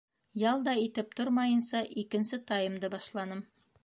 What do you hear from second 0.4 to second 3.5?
Ял да итеп тормайынса икенсе таймды башланым.